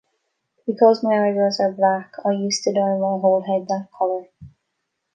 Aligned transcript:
Because 0.65 1.03
my 1.03 1.13
eyebrows 1.29 1.59
are 1.59 1.73
black, 1.73 2.13
I 2.25 2.31
used 2.31 2.63
to 2.63 2.73
dye 2.73 2.97
my 2.97 3.19
whole 3.19 3.43
head 3.45 3.67
that 3.67 3.89
color. 3.95 4.29